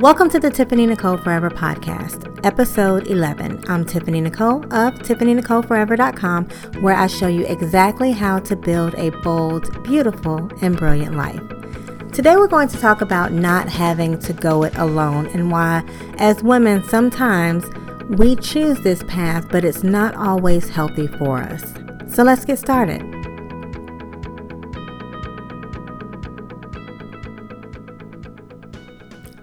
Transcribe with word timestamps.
Welcome 0.00 0.28
to 0.30 0.40
the 0.40 0.50
Tiffany 0.50 0.86
Nicole 0.86 1.16
Forever 1.16 1.50
podcast, 1.50 2.44
episode 2.44 3.06
11. 3.06 3.62
I'm 3.68 3.84
Tiffany 3.84 4.20
Nicole 4.20 4.64
of 4.74 4.94
TiffanyNicoleForever.com, 4.94 6.46
where 6.82 6.96
I 6.96 7.06
show 7.06 7.28
you 7.28 7.46
exactly 7.46 8.10
how 8.10 8.40
to 8.40 8.56
build 8.56 8.96
a 8.96 9.10
bold, 9.22 9.84
beautiful, 9.84 10.50
and 10.60 10.76
brilliant 10.76 11.14
life. 11.14 11.40
Today, 12.12 12.34
we're 12.34 12.48
going 12.48 12.68
to 12.68 12.78
talk 12.78 13.02
about 13.02 13.30
not 13.30 13.68
having 13.68 14.18
to 14.18 14.32
go 14.32 14.64
it 14.64 14.76
alone 14.76 15.28
and 15.28 15.52
why, 15.52 15.84
as 16.18 16.42
women, 16.42 16.82
sometimes 16.88 17.64
we 18.18 18.34
choose 18.34 18.80
this 18.80 19.04
path, 19.04 19.48
but 19.48 19.64
it's 19.64 19.84
not 19.84 20.16
always 20.16 20.68
healthy 20.68 21.06
for 21.06 21.38
us. 21.38 21.72
So, 22.12 22.24
let's 22.24 22.44
get 22.44 22.58
started. 22.58 23.13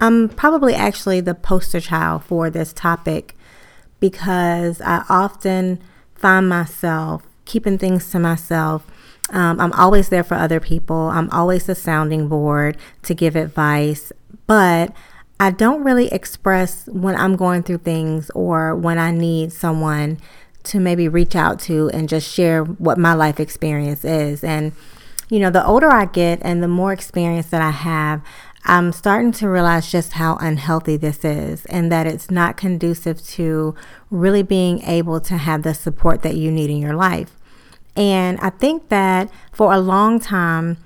I'm 0.01 0.29
probably 0.29 0.73
actually 0.73 1.21
the 1.21 1.35
poster 1.35 1.79
child 1.79 2.23
for 2.23 2.49
this 2.49 2.73
topic 2.73 3.35
because 3.99 4.81
I 4.81 5.05
often 5.07 5.79
find 6.15 6.49
myself 6.49 7.23
keeping 7.45 7.77
things 7.77 8.09
to 8.11 8.19
myself. 8.19 8.85
Um, 9.29 9.59
I'm 9.59 9.71
always 9.73 10.09
there 10.09 10.23
for 10.23 10.33
other 10.33 10.59
people. 10.59 11.09
I'm 11.09 11.29
always 11.29 11.69
a 11.69 11.75
sounding 11.75 12.27
board 12.27 12.77
to 13.03 13.13
give 13.13 13.35
advice, 13.35 14.11
but 14.47 14.91
I 15.39 15.51
don't 15.51 15.83
really 15.83 16.07
express 16.07 16.87
when 16.87 17.15
I'm 17.15 17.35
going 17.35 17.63
through 17.63 17.79
things 17.79 18.29
or 18.31 18.75
when 18.75 18.97
I 18.97 19.11
need 19.11 19.53
someone 19.53 20.19
to 20.63 20.79
maybe 20.79 21.07
reach 21.07 21.35
out 21.35 21.59
to 21.61 21.89
and 21.91 22.09
just 22.09 22.31
share 22.31 22.63
what 22.63 22.97
my 22.97 23.13
life 23.13 23.39
experience 23.39 24.03
is. 24.03 24.43
And, 24.43 24.73
you 25.29 25.39
know, 25.39 25.49
the 25.49 25.65
older 25.65 25.91
I 25.91 26.05
get 26.05 26.39
and 26.41 26.61
the 26.61 26.67
more 26.67 26.91
experience 26.91 27.47
that 27.47 27.61
I 27.61 27.71
have, 27.71 28.21
I'm 28.65 28.91
starting 28.91 29.31
to 29.33 29.49
realize 29.49 29.91
just 29.91 30.13
how 30.13 30.37
unhealthy 30.37 30.97
this 30.97 31.25
is 31.25 31.65
and 31.65 31.91
that 31.91 32.05
it's 32.05 32.29
not 32.29 32.57
conducive 32.57 33.25
to 33.29 33.75
really 34.09 34.43
being 34.43 34.81
able 34.83 35.19
to 35.21 35.37
have 35.37 35.63
the 35.63 35.73
support 35.73 36.21
that 36.21 36.35
you 36.35 36.51
need 36.51 36.69
in 36.69 36.77
your 36.77 36.93
life. 36.93 37.35
And 37.95 38.39
I 38.39 38.51
think 38.51 38.89
that 38.89 39.29
for 39.51 39.73
a 39.73 39.79
long 39.79 40.19
time, 40.19 40.77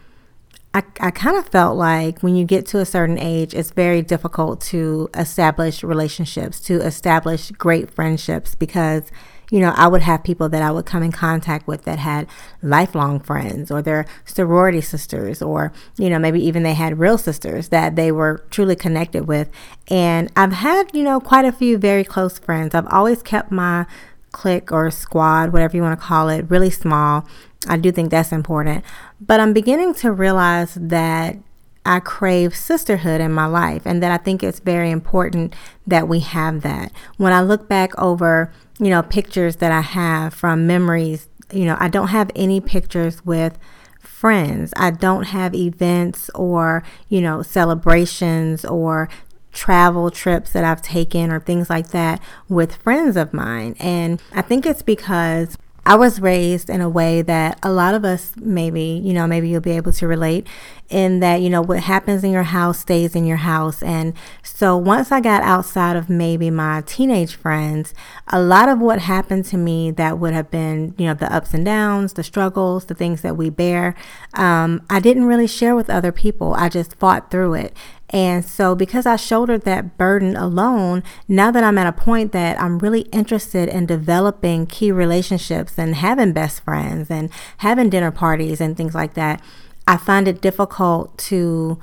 I, 0.73 0.83
I 0.99 1.11
kind 1.11 1.37
of 1.37 1.47
felt 1.47 1.77
like 1.77 2.21
when 2.21 2.35
you 2.35 2.43
get 2.43 2.65
to 2.67 2.79
a 2.79 2.85
certain 2.85 3.17
age, 3.17 3.53
it's 3.53 3.71
very 3.71 4.01
difficult 4.01 4.59
to 4.61 5.09
establish 5.13 5.83
relationships, 5.83 6.59
to 6.61 6.81
establish 6.81 7.51
great 7.51 7.91
friendships 7.91 8.55
because 8.55 9.03
you 9.51 9.59
know, 9.59 9.73
I 9.75 9.87
would 9.87 10.01
have 10.01 10.23
people 10.23 10.49
that 10.49 10.61
I 10.61 10.71
would 10.71 10.85
come 10.85 11.03
in 11.03 11.11
contact 11.11 11.67
with 11.67 11.83
that 11.83 11.99
had 11.99 12.27
lifelong 12.61 13.19
friends 13.19 13.69
or 13.69 13.81
their 13.81 14.05
sorority 14.25 14.81
sisters, 14.81 15.41
or, 15.41 15.71
you 15.97 16.09
know, 16.09 16.19
maybe 16.19 16.43
even 16.45 16.63
they 16.63 16.73
had 16.73 16.99
real 16.99 17.17
sisters 17.17 17.69
that 17.69 17.95
they 17.95 18.11
were 18.11 18.43
truly 18.49 18.75
connected 18.75 19.27
with. 19.27 19.49
And 19.87 20.31
I've 20.35 20.53
had, 20.53 20.93
you 20.93 21.03
know, 21.03 21.19
quite 21.19 21.45
a 21.45 21.51
few 21.51 21.77
very 21.77 22.03
close 22.03 22.39
friends. 22.39 22.73
I've 22.73 22.87
always 22.87 23.21
kept 23.21 23.51
my 23.51 23.85
clique 24.31 24.71
or 24.71 24.91
squad, 24.91 25.53
whatever 25.53 25.77
you 25.77 25.83
want 25.83 25.99
to 25.99 26.05
call 26.05 26.29
it, 26.29 26.49
really 26.49 26.69
small. 26.69 27.25
I 27.67 27.77
do 27.77 27.91
think 27.91 28.11
that's 28.11 28.31
important. 28.31 28.83
But 29.19 29.39
I'm 29.39 29.53
beginning 29.53 29.93
to 29.95 30.11
realize 30.11 30.75
that 30.75 31.37
I 31.85 31.99
crave 31.99 32.55
sisterhood 32.55 33.21
in 33.21 33.31
my 33.31 33.45
life 33.45 33.83
and 33.85 34.01
that 34.01 34.11
I 34.11 34.17
think 34.17 34.43
it's 34.43 34.59
very 34.59 34.91
important 34.91 35.53
that 35.85 36.07
we 36.07 36.19
have 36.19 36.61
that. 36.61 36.91
When 37.17 37.33
I 37.33 37.41
look 37.41 37.67
back 37.69 37.97
over 37.99 38.51
you 38.79 38.89
know, 38.89 39.01
pictures 39.01 39.57
that 39.57 39.71
I 39.71 39.81
have 39.81 40.33
from 40.33 40.67
memories. 40.67 41.29
You 41.51 41.65
know, 41.65 41.77
I 41.79 41.87
don't 41.87 42.09
have 42.09 42.31
any 42.35 42.59
pictures 42.59 43.23
with 43.25 43.57
friends. 43.99 44.73
I 44.75 44.91
don't 44.91 45.25
have 45.25 45.53
events 45.53 46.29
or, 46.35 46.83
you 47.07 47.21
know, 47.21 47.41
celebrations 47.41 48.65
or 48.65 49.09
travel 49.53 50.11
trips 50.11 50.51
that 50.51 50.65
I've 50.65 50.81
taken 50.81 51.31
or 51.31 51.39
things 51.39 51.69
like 51.69 51.89
that 51.89 52.21
with 52.49 52.75
friends 52.75 53.15
of 53.15 53.33
mine. 53.33 53.75
And 53.79 54.21
I 54.33 54.41
think 54.41 54.65
it's 54.65 54.81
because 54.81 55.57
I 55.85 55.95
was 55.95 56.19
raised 56.19 56.69
in 56.69 56.81
a 56.81 56.89
way 56.89 57.21
that 57.21 57.59
a 57.61 57.71
lot 57.71 57.93
of 57.93 58.03
us 58.03 58.33
maybe, 58.37 59.01
you 59.03 59.13
know, 59.13 59.27
maybe 59.27 59.49
you'll 59.49 59.61
be 59.61 59.71
able 59.71 59.93
to 59.93 60.07
relate 60.07 60.47
in 60.89 61.19
that, 61.19 61.41
you 61.41 61.49
know, 61.49 61.61
what 61.61 61.81
happens 61.81 62.23
in 62.23 62.31
your 62.31 62.43
house 62.43 62.79
stays 62.79 63.15
in 63.15 63.25
your 63.25 63.37
house. 63.37 63.83
And 63.83 64.13
so 64.41 64.75
once 64.77 65.11
I 65.11 65.19
got 65.19 65.43
outside 65.43 65.95
of 65.95 66.09
maybe 66.09 66.49
my 66.49 66.81
teenage 66.85 67.35
friends, 67.35 67.93
a 68.27 68.41
lot 68.41 68.67
of 68.67 68.79
what 68.79 68.99
happened 68.99 69.45
to 69.45 69.57
me 69.57 69.91
that 69.91 70.17
would 70.17 70.33
have 70.33 70.49
been, 70.49 70.95
you 70.97 71.05
know, 71.05 71.13
the 71.13 71.31
ups 71.33 71.53
and 71.53 71.65
downs, 71.65 72.13
the 72.13 72.23
struggles, 72.23 72.85
the 72.85 72.95
things 72.95 73.21
that 73.21 73.37
we 73.37 73.51
bear, 73.51 73.95
um, 74.33 74.81
I 74.89 74.99
didn't 74.99 75.25
really 75.25 75.47
share 75.47 75.75
with 75.75 75.89
other 75.89 76.11
people. 76.11 76.55
I 76.55 76.69
just 76.69 76.95
fought 76.95 77.29
through 77.29 77.55
it. 77.55 77.75
And 78.11 78.45
so, 78.45 78.75
because 78.75 79.05
I 79.05 79.15
shouldered 79.15 79.63
that 79.63 79.97
burden 79.97 80.35
alone, 80.35 81.03
now 81.27 81.49
that 81.51 81.63
I'm 81.63 81.77
at 81.77 81.87
a 81.87 81.91
point 81.91 82.31
that 82.33 82.61
I'm 82.61 82.79
really 82.79 83.01
interested 83.11 83.67
in 83.67 83.87
developing 83.87 84.67
key 84.67 84.91
relationships 84.91 85.77
and 85.77 85.95
having 85.95 86.31
best 86.31 86.61
friends 86.61 87.09
and 87.09 87.31
having 87.57 87.89
dinner 87.89 88.11
parties 88.11 88.61
and 88.61 88.77
things 88.77 88.93
like 88.93 89.15
that, 89.15 89.41
I 89.87 89.97
find 89.97 90.27
it 90.27 90.41
difficult 90.41 91.17
to 91.19 91.79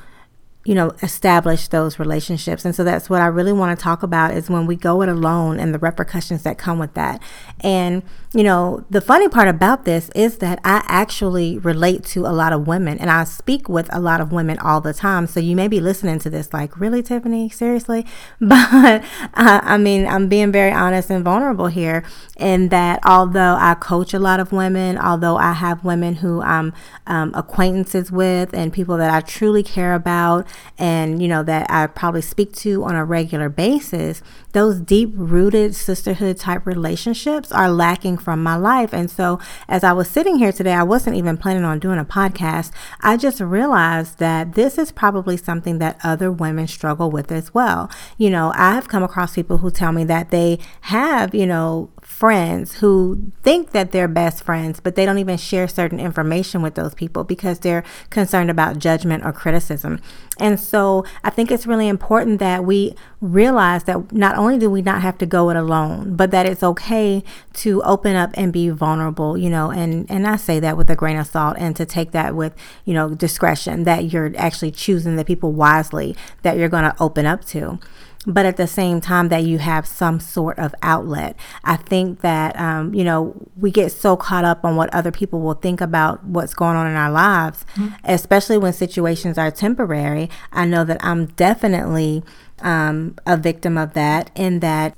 you 0.65 0.77
know, 0.77 0.93
establish 1.03 1.67
those 1.69 1.99
relationships. 1.99 2.65
And 2.65 2.75
so 2.75 2.84
that's 2.84 3.11
what 3.11 3.21
I 3.21 3.27
really 3.27 3.53
want 3.53 3.77
to 3.77 3.83
talk 3.83 4.05
about 4.05 4.33
is 4.33 4.49
when 4.49 4.65
we 4.67 4.77
go 4.77 5.03
it 5.03 5.09
alone 5.09 5.59
and 5.59 5.75
the 5.75 5.78
repercussions 5.78 6.45
that 6.45 6.56
come 6.56 6.78
with 6.78 6.95
that. 6.95 7.21
And, 7.61 8.05
you 8.33 8.45
know, 8.45 8.84
the 8.89 9.00
funny 9.00 9.28
part 9.28 9.49
about 9.49 9.84
this 9.84 10.09
is 10.15 10.39
that 10.39 10.61
I 10.65 10.84
actually 10.87 11.59
relate 11.59 12.05
to 12.06 12.27
a 12.27 12.33
lot 12.33 12.53
of 12.53 12.69
women 12.69 12.99
and 12.99 13.11
I 13.11 13.25
speak 13.25 13.69
with 13.69 13.93
a 13.93 13.99
lot 13.99 14.21
of 14.21 14.31
women 14.31 14.56
all 14.61 14.81
the 14.81 14.95
time. 14.95 15.27
So 15.27 15.41
you 15.41 15.56
may 15.56 15.67
be 15.67 15.81
listening 15.81 16.21
to 16.21 16.31
this 16.31 16.53
like, 16.53 16.79
really, 16.79 17.03
Tiffany? 17.03 17.49
Seriously? 17.49 18.06
But 18.53 19.03
uh, 19.34 19.61
I 19.62 19.79
mean, 19.79 20.06
I'm 20.06 20.29
being 20.29 20.53
very 20.53 20.73
honest 20.73 21.09
and 21.09 21.25
vulnerable 21.25 21.69
here 21.69 22.05
in 22.37 22.69
that 22.69 23.00
although 23.05 23.56
I 23.59 23.75
coach 23.75 24.12
a 24.12 24.19
lot 24.19 24.41
of 24.41 24.53
women, 24.53 24.99
although 24.99 25.37
I 25.37 25.53
have 25.53 25.84
women 25.84 26.17
who 26.17 26.43
I'm 26.43 26.75
um, 27.06 27.33
acquaintances 27.34 28.12
with 28.12 28.53
and 28.53 28.73
people 28.73 28.99
that 28.99 29.11
I 29.11 29.21
truly 29.21 29.62
care 29.62 29.94
about, 29.94 30.47
and 30.79 31.23
you 31.23 31.29
know 31.29 31.43
that 31.43 31.71
I 31.71 31.87
probably 31.87 32.23
speak 32.23 32.53
to 32.57 32.85
on 32.85 32.95
a 32.95 33.05
regular 33.05 33.49
basis, 33.49 34.23
those 34.53 34.81
deep 34.81 35.11
rooted 35.15 35.75
sisterhood 35.75 36.39
type 36.39 36.67
relationships 36.67 37.51
are 37.53 37.71
lacking 37.71 38.19
from 38.19 38.43
my 38.43 38.57
life. 38.57 38.93
And 38.93 39.11
so 39.11 39.39
as 39.69 39.85
I 39.85 39.93
was 39.93 40.09
sitting 40.09 40.37
here 40.39 40.53
today, 40.53 40.73
I 40.73 40.83
wasn't 40.83 41.17
even 41.17 41.37
planning 41.37 41.65
on 41.65 41.79
doing 41.79 41.99
a 41.99 42.05
podcast. 42.05 42.71
I 43.01 43.17
just 43.17 43.41
realized 43.41 44.19
that 44.19 44.55
this 44.55 44.79
is 44.79 44.93
probably 44.93 45.37
something 45.37 45.79
that 45.79 45.99
other 46.03 46.31
women 46.31 46.67
struggle 46.67 47.11
with 47.11 47.33
as 47.33 47.55
well. 47.55 47.91
You 48.19 48.31
know, 48.31 48.53
I 48.55 48.75
have 48.75 48.89
come 48.89 49.03
across 49.03 49.35
people 49.35 49.59
who 49.59 49.71
tell 49.71 49.93
me 49.93 50.05
that 50.05 50.31
they 50.31 50.59
have, 50.83 51.35
you 51.35 51.47
know, 51.47 51.91
friends 52.03 52.75
who 52.75 53.33
think 53.43 53.71
that 53.71 53.93
they're 53.93 54.09
best 54.09 54.45
friends, 54.45 54.81
but 54.81 54.95
they 54.97 55.07
don't 55.07 55.19
even 55.19 55.37
share 55.37 55.67
certain 55.67 55.99
information 55.99 56.61
with 56.62 56.75
those 56.75 56.95
people 56.95 57.25
because 57.25 57.61
they're 57.61 57.85
concerned 58.11 58.51
about 58.51 58.79
judgment 58.79 59.25
or 59.25 59.33
criticism. 59.33 60.01
And 60.43 60.59
so 60.59 61.05
I 61.23 61.31
think 61.31 61.53
it's 61.53 61.69
really 61.69 61.87
important 61.87 62.41
that 62.41 62.65
we 62.65 62.97
realize 63.22 63.84
that 63.84 64.12
not 64.12 64.37
only 64.37 64.59
do 64.59 64.69
we 64.69 64.83
not 64.83 65.00
have 65.00 65.16
to 65.16 65.27
go 65.27 65.49
it 65.49 65.56
alone, 65.56 66.16
but 66.16 66.33
that 66.33 66.44
it's 66.44 66.62
okay 66.62 67.22
to 67.53 67.81
open 67.84 68.16
up 68.16 68.31
and 68.34 68.53
be 68.53 68.69
vulnerable, 68.69 69.38
you 69.38 69.49
know, 69.49 69.71
and, 69.71 70.10
and 70.10 70.27
I 70.27 70.37
say 70.37 70.59
that 70.60 70.77
with 70.77 70.91
a 70.91 70.97
grain 70.97 71.16
of 71.16 71.28
salt 71.28 71.56
and 71.59 71.77
to 71.77 71.87
take 71.87 72.11
that 72.11 72.34
with, 72.34 72.53
you 72.84 72.93
know, 72.93 73.15
discretion 73.15 73.84
that 73.84 74.12
you're 74.12 74.32
actually 74.37 74.72
choosing 74.72 75.15
the 75.15 75.25
people 75.25 75.53
wisely 75.53 76.16
that 76.43 76.59
you're 76.59 76.69
going 76.69 76.82
to 76.82 76.97
open 77.00 77.25
up 77.25 77.44
to 77.47 77.78
but 78.27 78.47
at 78.47 78.56
the 78.56 78.66
same 78.66 79.00
time 79.00 79.28
that 79.31 79.43
you 79.43 79.59
have 79.59 79.87
some 79.87 80.21
sort 80.21 80.59
of 80.59 80.75
outlet. 80.82 81.37
I 81.65 81.77
think 81.77 82.21
that, 82.21 82.59
um, 82.59 82.94
you 82.94 83.05
know, 83.05 83.34
we 83.56 83.71
get 83.71 83.91
so 83.91 84.16
caught 84.16 84.44
up 84.44 84.65
on 84.65 84.77
what 84.77 84.94
other 84.94 85.11
people 85.11 85.41
will 85.41 85.55
think 85.55 85.81
about 85.81 86.25
what's 86.25 86.55
going 86.55 86.77
on 86.77 86.87
in 86.87 86.97
our 86.97 87.11
lives, 87.11 87.65
mm-hmm. 87.75 87.94
especially 88.05 88.59
when 88.59 88.72
situations 88.72 89.38
are 89.38 89.50
temporary. 89.50 90.31
I 90.53 90.66
know 90.66 90.84
that 90.84 91.05
I'm 91.05 91.27
definitely 91.27 92.22
um, 92.62 93.17
a 93.26 93.37
victim 93.37 93.76
of 93.76 93.94
that, 93.94 94.31
in 94.35 94.61
that 94.61 94.97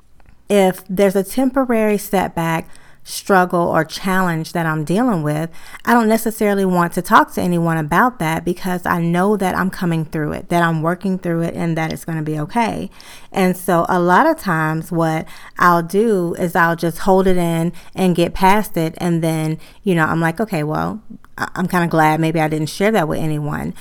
if 0.49 0.85
there's 0.89 1.17
a 1.17 1.25
temporary 1.25 1.99
setback, 1.99 2.69
struggle 3.05 3.69
or 3.69 3.85
challenge 3.85 4.53
that 4.53 4.65
I'm 4.65 4.83
dealing 4.83 5.23
with, 5.23 5.51
I 5.85 5.93
don't 5.93 6.09
necessarily 6.09 6.65
want 6.65 6.95
to 6.95 7.03
talk 7.03 7.35
to 7.35 7.43
anyone 7.43 7.77
about 7.77 8.19
that 8.19 8.45
because 8.45 8.87
I 8.87 9.01
know 9.01 9.37
that 9.37 9.55
I'm 9.55 9.71
coming 9.71 10.07
through 10.07 10.33
it, 10.33 10.49
that 10.49 10.63
I'm 10.63 10.83
working 10.83 11.19
through 11.19 11.43
it, 11.43 11.55
and 11.55 11.77
that 11.77 11.93
it's 11.93 12.05
going 12.05 12.19
to 12.19 12.25
be 12.25 12.39
okay. 12.41 12.91
And 13.31 13.57
so, 13.57 13.85
a 13.89 14.01
lot 14.01 14.27
of 14.27 14.39
times, 14.39 14.91
what 14.91 15.27
I'll 15.59 15.83
do 15.83 16.35
is 16.39 16.57
I'll 16.57 16.77
just 16.77 16.99
hold 16.99 17.27
it 17.27 17.37
in 17.37 17.73
and 17.95 18.17
get 18.17 18.35
past 18.35 18.77
it. 18.77 18.95
And 18.97 19.23
then, 19.23 19.59
you 19.83 19.95
know, 19.95 20.07
I'm 20.07 20.21
like, 20.21 20.41
okay, 20.41 20.63
well, 20.63 21.03
I'm 21.37 21.69
kind 21.69 21.85
of 21.85 21.91
glad 21.91 22.21
maybe 22.21 22.41
I 22.41 22.49
didn't 22.49 22.71
share 22.71 22.91
that 22.93 23.07
with 23.07 23.21
anyone. 23.21 23.75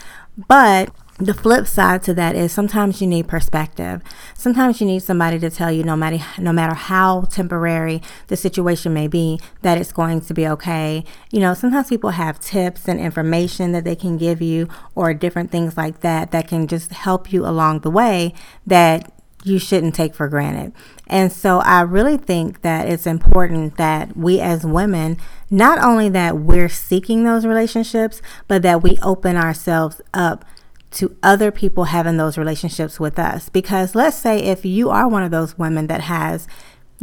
But 0.47 0.93
the 1.19 1.33
flip 1.33 1.67
side 1.67 2.01
to 2.03 2.13
that 2.15 2.35
is 2.35 2.51
sometimes 2.51 2.99
you 2.99 3.07
need 3.07 3.27
perspective. 3.27 4.01
Sometimes 4.35 4.81
you 4.81 4.87
need 4.87 5.03
somebody 5.03 5.37
to 5.39 5.49
tell 5.49 5.71
you 5.71 5.83
no 5.83 5.95
matter 5.95 6.17
no 6.39 6.51
matter 6.51 6.73
how 6.73 7.21
temporary 7.21 8.01
the 8.27 8.35
situation 8.35 8.93
may 8.93 9.07
be 9.07 9.39
that 9.61 9.77
it's 9.77 9.91
going 9.91 10.21
to 10.21 10.33
be 10.33 10.47
okay. 10.47 11.03
You 11.31 11.39
know, 11.39 11.53
sometimes 11.53 11.89
people 11.89 12.11
have 12.11 12.39
tips 12.39 12.87
and 12.87 12.99
information 12.99 13.73
that 13.73 13.83
they 13.83 13.95
can 13.95 14.17
give 14.17 14.41
you 14.41 14.67
or 14.95 15.13
different 15.13 15.51
things 15.51 15.77
like 15.77 15.99
that 15.99 16.31
that 16.31 16.47
can 16.47 16.67
just 16.67 16.91
help 16.91 17.31
you 17.31 17.45
along 17.45 17.81
the 17.81 17.91
way 17.91 18.33
that 18.65 19.11
you 19.43 19.59
shouldn't 19.59 19.93
take 19.93 20.15
for 20.15 20.27
granted. 20.27 20.73
And 21.05 21.31
so 21.31 21.59
I 21.59 21.81
really 21.81 22.17
think 22.17 22.61
that 22.61 22.87
it's 22.87 23.05
important 23.05 23.77
that 23.77 24.15
we 24.15 24.39
as 24.39 24.65
women, 24.65 25.17
not 25.51 25.79
only 25.79 26.09
that 26.09 26.37
we're 26.37 26.69
seeking 26.69 27.23
those 27.23 27.45
relationships, 27.45 28.21
but 28.47 28.61
that 28.63 28.81
we 28.81 28.97
open 29.03 29.35
ourselves 29.35 30.01
up 30.13 30.45
to 30.93 31.15
other 31.23 31.51
people 31.51 31.85
having 31.85 32.17
those 32.17 32.37
relationships 32.37 32.99
with 32.99 33.19
us. 33.19 33.49
Because 33.49 33.95
let's 33.95 34.17
say 34.17 34.39
if 34.39 34.65
you 34.65 34.89
are 34.89 35.07
one 35.07 35.23
of 35.23 35.31
those 35.31 35.57
women 35.57 35.87
that 35.87 36.01
has 36.01 36.47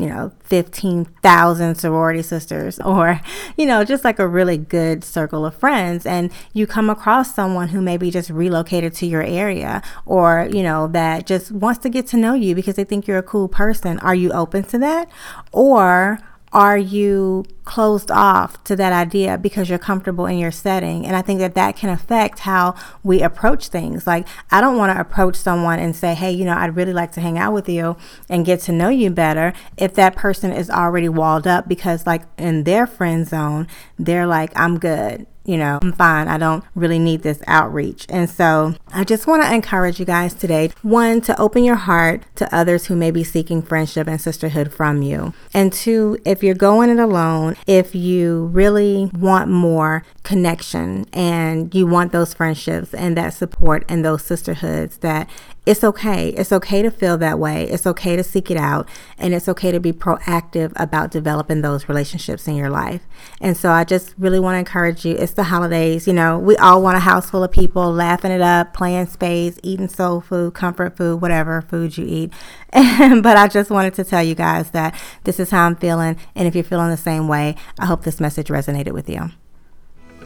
you 0.00 0.06
know, 0.06 0.32
15,000 0.44 1.74
sorority 1.74 2.22
sisters, 2.22 2.80
or, 2.84 3.20
you 3.58 3.66
know, 3.66 3.84
just 3.84 4.02
like 4.02 4.18
a 4.18 4.26
really 4.26 4.56
good 4.56 5.04
circle 5.04 5.44
of 5.44 5.54
friends. 5.54 6.06
And 6.06 6.32
you 6.54 6.66
come 6.66 6.88
across 6.88 7.34
someone 7.34 7.68
who 7.68 7.82
maybe 7.82 8.10
just 8.10 8.30
relocated 8.30 8.94
to 8.94 9.06
your 9.06 9.22
area, 9.22 9.82
or, 10.06 10.48
you 10.50 10.62
know, 10.62 10.86
that 10.88 11.26
just 11.26 11.52
wants 11.52 11.80
to 11.80 11.90
get 11.90 12.06
to 12.08 12.16
know 12.16 12.32
you 12.32 12.54
because 12.54 12.76
they 12.76 12.84
think 12.84 13.06
you're 13.06 13.18
a 13.18 13.22
cool 13.22 13.48
person. 13.48 13.98
Are 13.98 14.14
you 14.14 14.32
open 14.32 14.64
to 14.64 14.78
that? 14.78 15.10
Or 15.52 16.18
are 16.52 16.76
you 16.76 17.44
closed 17.64 18.10
off 18.10 18.62
to 18.64 18.74
that 18.74 18.92
idea 18.92 19.38
because 19.38 19.68
you're 19.68 19.78
comfortable 19.78 20.26
in 20.26 20.38
your 20.38 20.50
setting? 20.50 21.06
And 21.06 21.14
I 21.14 21.22
think 21.22 21.38
that 21.38 21.54
that 21.54 21.76
can 21.76 21.90
affect 21.90 22.40
how 22.40 22.74
we 23.04 23.22
approach 23.22 23.68
things. 23.68 24.06
Like, 24.06 24.26
I 24.50 24.60
don't 24.60 24.76
want 24.76 24.92
to 24.92 25.00
approach 25.00 25.36
someone 25.36 25.78
and 25.78 25.94
say, 25.94 26.14
hey, 26.14 26.32
you 26.32 26.44
know, 26.44 26.54
I'd 26.56 26.74
really 26.74 26.92
like 26.92 27.12
to 27.12 27.20
hang 27.20 27.38
out 27.38 27.52
with 27.52 27.68
you 27.68 27.96
and 28.28 28.44
get 28.44 28.60
to 28.62 28.72
know 28.72 28.88
you 28.88 29.10
better 29.10 29.52
if 29.76 29.94
that 29.94 30.16
person 30.16 30.52
is 30.52 30.68
already 30.70 31.08
walled 31.08 31.46
up 31.46 31.68
because, 31.68 32.06
like, 32.06 32.22
in 32.36 32.64
their 32.64 32.86
friend 32.86 33.28
zone, 33.28 33.68
they're 33.98 34.26
like, 34.26 34.52
I'm 34.56 34.78
good 34.78 35.26
you 35.50 35.56
know, 35.56 35.80
I'm 35.82 35.92
fine. 35.92 36.28
I 36.28 36.38
don't 36.38 36.62
really 36.76 37.00
need 37.00 37.22
this 37.22 37.42
outreach. 37.48 38.06
And 38.08 38.30
so 38.30 38.74
I 38.94 39.02
just 39.02 39.26
want 39.26 39.42
to 39.42 39.52
encourage 39.52 39.98
you 39.98 40.06
guys 40.06 40.32
today 40.32 40.70
one, 40.82 41.20
to 41.22 41.38
open 41.40 41.64
your 41.64 41.74
heart 41.74 42.22
to 42.36 42.54
others 42.54 42.86
who 42.86 42.94
may 42.94 43.10
be 43.10 43.24
seeking 43.24 43.60
friendship 43.60 44.06
and 44.06 44.20
sisterhood 44.20 44.72
from 44.72 45.02
you. 45.02 45.34
And 45.52 45.72
two, 45.72 46.18
if 46.24 46.44
you're 46.44 46.54
going 46.54 46.88
it 46.88 47.00
alone, 47.00 47.56
if 47.66 47.96
you 47.96 48.46
really 48.52 49.10
want 49.12 49.50
more 49.50 50.04
connection 50.22 51.06
and 51.12 51.74
you 51.74 51.84
want 51.84 52.12
those 52.12 52.32
friendships 52.32 52.94
and 52.94 53.16
that 53.16 53.34
support 53.34 53.84
and 53.88 54.04
those 54.04 54.22
sisterhoods, 54.22 54.98
that 54.98 55.28
it's 55.70 55.84
okay. 55.84 56.30
It's 56.30 56.50
okay 56.50 56.82
to 56.82 56.90
feel 56.90 57.16
that 57.18 57.38
way. 57.38 57.62
It's 57.62 57.86
okay 57.86 58.16
to 58.16 58.24
seek 58.24 58.50
it 58.50 58.56
out. 58.56 58.88
And 59.16 59.32
it's 59.32 59.48
okay 59.48 59.70
to 59.70 59.78
be 59.78 59.92
proactive 59.92 60.72
about 60.74 61.12
developing 61.12 61.62
those 61.62 61.88
relationships 61.88 62.48
in 62.48 62.56
your 62.56 62.70
life. 62.70 63.02
And 63.40 63.56
so 63.56 63.70
I 63.70 63.84
just 63.84 64.16
really 64.18 64.40
want 64.40 64.56
to 64.56 64.58
encourage 64.58 65.04
you. 65.04 65.14
It's 65.14 65.34
the 65.34 65.44
holidays. 65.44 66.08
You 66.08 66.12
know, 66.12 66.40
we 66.40 66.56
all 66.56 66.82
want 66.82 66.96
a 66.96 67.00
house 67.00 67.30
full 67.30 67.44
of 67.44 67.52
people 67.52 67.92
laughing 67.92 68.32
it 68.32 68.40
up, 68.40 68.74
playing 68.74 69.06
spades, 69.06 69.60
eating 69.62 69.86
soul 69.86 70.20
food, 70.20 70.54
comfort 70.54 70.96
food, 70.96 71.22
whatever 71.22 71.62
food 71.62 71.96
you 71.96 72.04
eat. 72.04 72.32
but 72.72 73.36
I 73.36 73.46
just 73.46 73.70
wanted 73.70 73.94
to 73.94 74.02
tell 74.02 74.24
you 74.24 74.34
guys 74.34 74.72
that 74.72 75.00
this 75.22 75.38
is 75.38 75.50
how 75.50 75.66
I'm 75.66 75.76
feeling. 75.76 76.16
And 76.34 76.48
if 76.48 76.56
you're 76.56 76.64
feeling 76.64 76.90
the 76.90 76.96
same 76.96 77.28
way, 77.28 77.54
I 77.78 77.86
hope 77.86 78.02
this 78.02 78.18
message 78.18 78.48
resonated 78.48 78.90
with 78.90 79.08
you. 79.08 79.30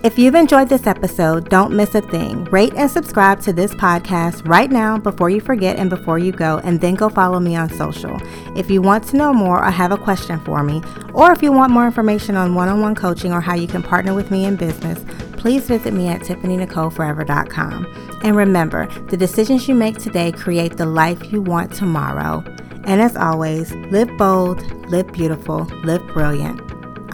If 0.05 0.19
you've 0.19 0.35
enjoyed 0.35 0.69
this 0.69 0.87
episode, 0.87 1.49
don't 1.49 1.73
miss 1.73 1.95
a 1.95 2.03
thing. 2.03 2.45
Rate 2.51 2.75
and 2.77 2.91
subscribe 2.91 3.41
to 3.41 3.55
this 3.55 3.73
podcast 3.73 4.47
right 4.47 4.71
now 4.71 4.99
before 4.99 5.31
you 5.31 5.41
forget 5.41 5.79
and 5.79 5.89
before 5.89 6.19
you 6.19 6.31
go, 6.31 6.59
and 6.59 6.79
then 6.79 6.95
go 6.95 7.09
follow 7.09 7.41
me 7.41 7.57
on 7.57 7.71
social. 7.71 8.21
If 8.55 8.71
you 8.71 8.83
want 8.83 9.05
to 9.05 9.17
know 9.17 9.33
more 9.33 9.65
or 9.65 9.71
have 9.71 9.93
a 9.93 9.97
question 9.97 10.39
for 10.41 10.63
me, 10.63 10.83
or 11.15 11.33
if 11.33 11.43
you 11.43 11.53
want 11.53 11.73
more 11.73 11.87
information 11.87 12.37
on 12.37 12.55
one 12.55 12.69
on 12.69 12.83
one 12.83 12.95
coaching 12.95 13.33
or 13.33 13.41
how 13.41 13.55
you 13.55 13.67
can 13.67 13.83
partner 13.83 14.13
with 14.13 14.31
me 14.31 14.45
in 14.45 14.57
business, 14.57 15.03
please 15.39 15.67
visit 15.67 15.95
me 15.95 16.09
at 16.09 16.21
TiffanyNicoleForever.com. 16.21 18.21
And 18.23 18.37
remember, 18.37 18.87
the 19.09 19.17
decisions 19.17 19.69
you 19.69 19.75
make 19.75 19.97
today 19.97 20.33
create 20.33 20.77
the 20.77 20.85
life 20.85 21.33
you 21.33 21.41
want 21.41 21.73
tomorrow. 21.73 22.45
And 22.85 23.01
as 23.01 23.17
always, 23.17 23.73
live 23.73 24.15
bold, 24.19 24.61
live 24.91 25.11
beautiful, 25.15 25.65
live 25.83 26.07
brilliant. 26.09 26.64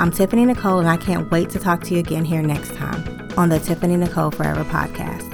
I'm 0.01 0.11
Tiffany 0.11 0.47
Nicole, 0.47 0.79
and 0.79 0.89
I 0.89 0.97
can't 0.97 1.31
wait 1.31 1.51
to 1.51 1.59
talk 1.59 1.83
to 1.85 1.93
you 1.93 2.01
again 2.01 2.25
here 2.25 2.41
next 2.41 2.75
time 2.75 3.29
on 3.37 3.51
the 3.51 3.59
Tiffany 3.59 3.99
Nicole 3.99 4.31
Forever 4.31 4.65
podcast. 4.65 5.30